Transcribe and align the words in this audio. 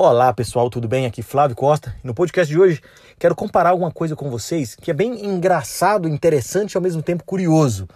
Olá 0.00 0.32
pessoal, 0.32 0.70
tudo 0.70 0.86
bem? 0.86 1.06
Aqui 1.06 1.22
Flávio 1.22 1.56
Costa. 1.56 1.92
No 2.04 2.14
podcast 2.14 2.48
de 2.48 2.56
hoje 2.56 2.80
quero 3.18 3.34
comparar 3.34 3.70
alguma 3.70 3.90
coisa 3.90 4.14
com 4.14 4.30
vocês 4.30 4.76
que 4.76 4.92
é 4.92 4.94
bem 4.94 5.26
engraçado, 5.26 6.08
interessante 6.08 6.74
e 6.74 6.76
ao 6.76 6.82
mesmo 6.82 7.02
tempo 7.02 7.24
curioso. 7.24 7.88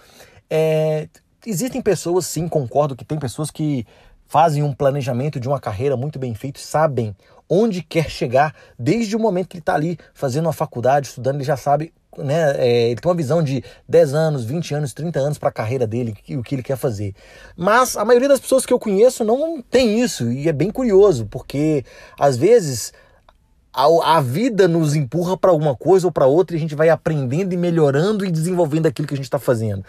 É... 0.50 1.08
Existem 1.46 1.80
pessoas, 1.80 2.26
sim, 2.26 2.48
concordo 2.48 2.96
que 2.96 3.04
tem 3.04 3.18
pessoas 3.18 3.52
que 3.52 3.86
fazem 4.26 4.64
um 4.64 4.72
planejamento 4.72 5.38
de 5.38 5.46
uma 5.46 5.60
carreira 5.60 5.96
muito 5.96 6.18
bem 6.18 6.34
feito, 6.34 6.58
sabem 6.58 7.14
onde 7.48 7.82
quer 7.82 8.10
chegar 8.10 8.52
desde 8.76 9.14
o 9.14 9.20
momento 9.20 9.48
que 9.48 9.58
ele 9.58 9.62
está 9.62 9.74
ali 9.74 9.96
fazendo 10.12 10.46
uma 10.46 10.52
faculdade, 10.52 11.06
estudando, 11.06 11.36
ele 11.36 11.44
já 11.44 11.56
sabe 11.56 11.92
né, 12.18 12.54
é, 12.56 12.90
ele 12.90 13.00
tem 13.00 13.10
uma 13.10 13.16
visão 13.16 13.42
de 13.42 13.64
10 13.88 14.14
anos, 14.14 14.44
20 14.44 14.74
anos, 14.74 14.92
30 14.92 15.18
anos 15.18 15.38
para 15.38 15.48
a 15.48 15.52
carreira 15.52 15.86
dele 15.86 16.14
e 16.28 16.36
o 16.36 16.42
que 16.42 16.54
ele 16.54 16.62
quer 16.62 16.76
fazer. 16.76 17.14
Mas 17.56 17.96
a 17.96 18.04
maioria 18.04 18.28
das 18.28 18.40
pessoas 18.40 18.66
que 18.66 18.72
eu 18.72 18.78
conheço 18.78 19.24
não 19.24 19.62
tem 19.62 20.00
isso 20.00 20.30
e 20.30 20.48
é 20.48 20.52
bem 20.52 20.70
curioso, 20.70 21.26
porque 21.26 21.84
às 22.18 22.36
vezes 22.36 22.92
a, 23.72 24.16
a 24.16 24.20
vida 24.20 24.68
nos 24.68 24.94
empurra 24.94 25.36
para 25.36 25.50
alguma 25.50 25.74
coisa 25.74 26.06
ou 26.06 26.12
para 26.12 26.26
outra 26.26 26.54
e 26.54 26.58
a 26.58 26.60
gente 26.60 26.74
vai 26.74 26.90
aprendendo 26.90 27.54
e 27.54 27.56
melhorando 27.56 28.24
e 28.24 28.30
desenvolvendo 28.30 28.86
aquilo 28.86 29.08
que 29.08 29.14
a 29.14 29.16
gente 29.16 29.24
está 29.24 29.38
fazendo. 29.38 29.84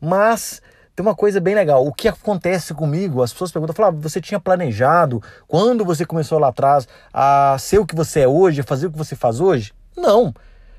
Mas 0.00 0.60
tem 0.96 1.06
uma 1.06 1.14
coisa 1.14 1.40
bem 1.40 1.54
legal. 1.54 1.86
O 1.86 1.92
que 1.92 2.08
acontece 2.08 2.74
comigo? 2.74 3.22
As 3.22 3.32
pessoas 3.32 3.52
perguntam, 3.52 3.72
falam, 3.72 4.00
você 4.00 4.20
tinha 4.20 4.40
planejado 4.40 5.22
quando 5.46 5.84
você 5.84 6.04
começou 6.04 6.40
lá 6.40 6.48
atrás 6.48 6.88
a 7.12 7.56
ser 7.60 7.78
o 7.78 7.86
que 7.86 7.94
você 7.94 8.20
é 8.20 8.28
hoje, 8.28 8.62
a 8.62 8.64
fazer 8.64 8.88
o 8.88 8.90
que 8.90 8.98
você 8.98 9.14
faz 9.14 9.38
hoje? 9.38 9.72
Não. 9.96 10.34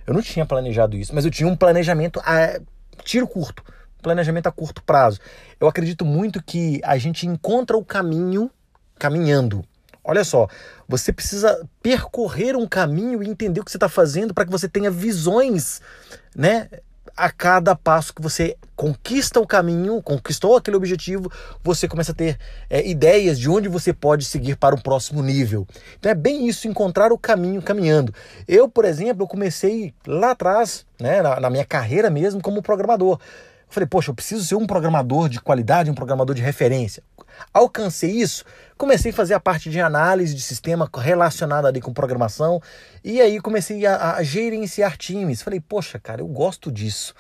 Eu 0.10 0.14
não 0.16 0.24
tinha 0.24 0.44
planejado 0.44 0.98
isso, 0.98 1.14
mas 1.14 1.24
eu 1.24 1.30
tinha 1.30 1.48
um 1.48 1.56
planejamento 1.56 2.20
a 2.26 2.60
tiro 3.04 3.28
curto, 3.28 3.64
planejamento 4.02 4.48
a 4.48 4.52
curto 4.52 4.82
prazo. 4.82 5.20
Eu 5.60 5.68
acredito 5.68 6.04
muito 6.04 6.42
que 6.42 6.82
a 6.84 6.98
gente 6.98 7.28
encontra 7.28 7.78
o 7.78 7.86
caminho 7.86 8.50
caminhando. 8.98 9.64
Olha 10.04 10.24
só, 10.24 10.48
você 10.88 11.14
precisa 11.14 11.64
percorrer 11.84 12.56
um 12.56 12.66
caminho 12.66 13.22
e 13.22 13.30
entender 13.30 13.60
o 13.60 13.64
que 13.64 13.70
você 13.70 13.78
está 13.78 13.88
fazendo 13.88 14.34
para 14.34 14.46
que 14.46 14.52
você 14.52 14.68
tenha 14.68 14.90
visões, 14.90 15.80
né? 16.36 16.68
A 17.20 17.30
cada 17.30 17.76
passo 17.76 18.14
que 18.14 18.22
você 18.22 18.56
conquista 18.78 19.42
o 19.42 19.46
caminho, 19.46 20.02
conquistou 20.02 20.56
aquele 20.56 20.78
objetivo, 20.78 21.30
você 21.62 21.86
começa 21.86 22.14
a 22.14 22.16
ter 22.16 22.40
é, 22.70 22.88
ideias 22.88 23.38
de 23.38 23.50
onde 23.50 23.68
você 23.68 23.92
pode 23.92 24.24
seguir 24.24 24.56
para 24.56 24.74
o 24.74 24.82
próximo 24.82 25.22
nível. 25.22 25.68
Então 26.00 26.10
é 26.10 26.16
bem 26.16 26.48
isso, 26.48 26.66
encontrar 26.66 27.12
o 27.12 27.18
caminho 27.18 27.62
caminhando. 27.62 28.14
Eu, 28.48 28.70
por 28.70 28.86
exemplo, 28.86 29.24
eu 29.24 29.28
comecei 29.28 29.94
lá 30.08 30.32
atrás, 30.32 30.86
né, 30.98 31.22
na, 31.22 31.42
na 31.42 31.50
minha 31.50 31.66
carreira 31.66 32.10
mesmo, 32.10 32.42
como 32.42 32.62
programador. 32.62 33.20
Eu 33.70 33.74
falei, 33.74 33.88
poxa, 33.88 34.10
eu 34.10 34.16
preciso 34.16 34.44
ser 34.44 34.56
um 34.56 34.66
programador 34.66 35.30
de 35.30 35.40
qualidade, 35.40 35.92
um 35.92 35.94
programador 35.94 36.36
de 36.36 36.42
referência. 36.42 37.04
Alcancei 37.54 38.10
isso, 38.10 38.44
comecei 38.76 39.12
a 39.12 39.14
fazer 39.14 39.36
a 39.36 39.40
parte 39.40 39.70
de 39.70 39.80
análise 39.80 40.34
de 40.34 40.42
sistema 40.42 40.90
relacionada 40.98 41.68
ali 41.68 41.80
com 41.80 41.94
programação 41.94 42.60
e 43.04 43.22
aí 43.22 43.40
comecei 43.40 43.86
a, 43.86 44.16
a 44.16 44.24
gerenciar 44.24 44.98
times. 44.98 45.44
Falei, 45.44 45.60
poxa, 45.60 46.00
cara, 46.00 46.22
eu 46.22 46.28
gosto 46.28 46.72
disso. 46.72 47.14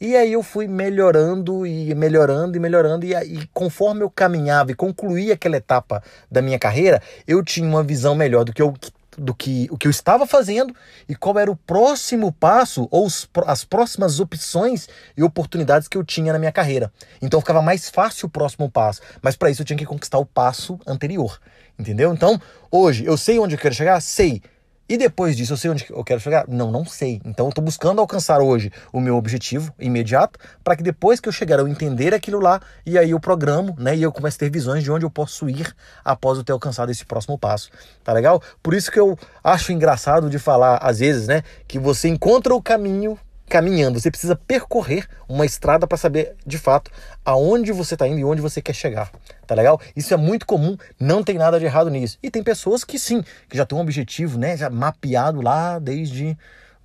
E 0.00 0.14
aí 0.14 0.32
eu 0.32 0.44
fui 0.44 0.68
melhorando 0.68 1.66
e 1.66 1.92
melhorando 1.92 2.56
e 2.56 2.60
melhorando 2.60 3.04
e, 3.04 3.14
e 3.14 3.48
conforme 3.52 4.02
eu 4.02 4.10
caminhava 4.10 4.70
e 4.70 4.76
concluía 4.76 5.34
aquela 5.34 5.56
etapa 5.56 6.00
da 6.30 6.40
minha 6.40 6.60
carreira, 6.60 7.02
eu 7.26 7.42
tinha 7.42 7.68
uma 7.68 7.82
visão 7.82 8.14
melhor 8.14 8.44
do 8.44 8.52
que 8.52 8.62
eu 8.62 8.72
do 9.18 9.34
que 9.34 9.68
o 9.70 9.76
que 9.76 9.86
eu 9.86 9.90
estava 9.90 10.26
fazendo 10.26 10.74
e 11.08 11.14
qual 11.14 11.38
era 11.38 11.50
o 11.50 11.56
próximo 11.56 12.32
passo 12.32 12.88
ou 12.90 13.06
os, 13.06 13.28
as 13.46 13.64
próximas 13.64 14.20
opções 14.20 14.88
e 15.16 15.22
oportunidades 15.22 15.88
que 15.88 15.98
eu 15.98 16.04
tinha 16.04 16.32
na 16.32 16.38
minha 16.38 16.52
carreira. 16.52 16.92
Então 17.20 17.40
ficava 17.40 17.60
mais 17.60 17.90
fácil 17.90 18.26
o 18.26 18.30
próximo 18.30 18.70
passo, 18.70 19.00
mas 19.20 19.36
para 19.36 19.50
isso 19.50 19.62
eu 19.62 19.66
tinha 19.66 19.76
que 19.76 19.86
conquistar 19.86 20.18
o 20.18 20.26
passo 20.26 20.78
anterior, 20.86 21.40
entendeu? 21.78 22.12
Então, 22.12 22.40
hoje 22.70 23.04
eu 23.04 23.16
sei 23.16 23.38
onde 23.38 23.54
eu 23.54 23.58
quero 23.58 23.74
chegar, 23.74 24.00
sei. 24.00 24.42
E 24.88 24.96
depois 24.96 25.36
disso, 25.36 25.52
eu 25.52 25.56
sei 25.58 25.70
onde 25.70 25.86
eu 25.90 26.02
quero 26.02 26.18
chegar? 26.18 26.46
Não, 26.48 26.70
não 26.72 26.84
sei. 26.84 27.20
Então 27.24 27.46
eu 27.46 27.50
estou 27.50 27.62
buscando 27.62 28.00
alcançar 28.00 28.40
hoje 28.40 28.72
o 28.90 29.00
meu 29.00 29.16
objetivo 29.16 29.70
imediato, 29.78 30.38
para 30.64 30.74
que 30.74 30.82
depois 30.82 31.20
que 31.20 31.28
eu 31.28 31.32
chegar 31.32 31.58
eu 31.58 31.68
entender 31.68 32.14
aquilo 32.14 32.40
lá, 32.40 32.60
e 32.86 32.96
aí 32.96 33.10
eu 33.10 33.20
programo, 33.20 33.76
né? 33.78 33.94
E 33.94 34.02
eu 34.02 34.10
começo 34.10 34.36
a 34.36 34.40
ter 34.40 34.50
visões 34.50 34.82
de 34.82 34.90
onde 34.90 35.04
eu 35.04 35.10
posso 35.10 35.48
ir 35.48 35.74
após 36.02 36.38
eu 36.38 36.44
ter 36.44 36.52
alcançado 36.52 36.90
esse 36.90 37.04
próximo 37.04 37.38
passo. 37.38 37.70
Tá 38.02 38.14
legal? 38.14 38.42
Por 38.62 38.72
isso 38.72 38.90
que 38.90 38.98
eu 38.98 39.18
acho 39.44 39.72
engraçado 39.72 40.30
de 40.30 40.38
falar, 40.38 40.78
às 40.78 41.00
vezes, 41.00 41.28
né? 41.28 41.42
Que 41.66 41.78
você 41.78 42.08
encontra 42.08 42.54
o 42.54 42.62
caminho 42.62 43.18
caminhando. 43.48 43.98
Você 43.98 44.10
precisa 44.10 44.36
percorrer 44.36 45.08
uma 45.28 45.44
estrada 45.44 45.86
para 45.86 45.98
saber 45.98 46.34
de 46.46 46.58
fato 46.58 46.90
aonde 47.24 47.72
você 47.72 47.94
está 47.94 48.06
indo 48.06 48.20
e 48.20 48.24
onde 48.24 48.40
você 48.40 48.62
quer 48.62 48.74
chegar. 48.74 49.10
Tá 49.46 49.54
legal? 49.54 49.80
Isso 49.96 50.12
é 50.12 50.16
muito 50.16 50.46
comum, 50.46 50.76
não 51.00 51.24
tem 51.24 51.36
nada 51.38 51.58
de 51.58 51.64
errado 51.64 51.90
nisso. 51.90 52.18
E 52.22 52.30
tem 52.30 52.42
pessoas 52.42 52.84
que 52.84 52.98
sim, 52.98 53.24
que 53.48 53.56
já 53.56 53.64
têm 53.64 53.76
um 53.76 53.80
objetivo, 53.80 54.38
né, 54.38 54.56
já 54.56 54.70
mapeado 54.70 55.40
lá 55.40 55.78
desde 55.78 56.36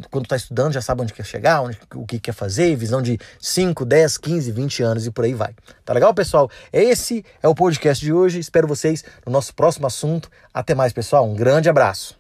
quando 0.10 0.26
está 0.26 0.36
estudando, 0.36 0.74
já 0.74 0.82
sabe 0.82 1.02
onde 1.02 1.14
quer 1.14 1.26
chegar, 1.26 1.62
onde, 1.62 1.80
o 1.96 2.06
que 2.06 2.20
quer 2.20 2.34
fazer, 2.34 2.76
visão 2.76 3.02
de 3.02 3.20
5, 3.40 3.86
10, 3.86 4.18
15, 4.18 4.52
20 4.52 4.84
anos 4.84 5.06
e 5.06 5.12
por 5.12 5.24
aí 5.26 5.34
vai. 5.34 5.54
Tá 5.86 5.94
legal, 5.94 6.14
pessoal? 6.14 6.50
Esse 6.72 7.24
é 7.42 7.48
o 7.48 7.56
podcast 7.56 8.04
de 8.04 8.12
hoje. 8.12 8.40
Espero 8.40 8.68
vocês 8.68 9.04
no 9.26 9.32
nosso 9.32 9.54
próximo 9.54 9.88
assunto. 9.88 10.30
Até 10.54 10.74
mais, 10.76 10.94
pessoal. 10.94 11.30
Um 11.30 11.36
grande 11.36 11.70
abraço. 11.70 12.18